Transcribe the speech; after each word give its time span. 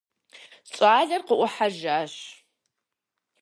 Щӏалэр 0.71 1.21
къыӏухьэжащ. 1.27 2.15